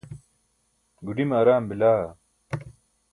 gudime 1.05 1.35
araam 1.41 1.63
bila 1.69 1.91